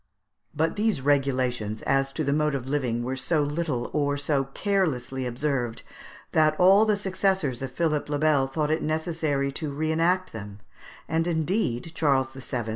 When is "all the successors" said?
6.59-7.61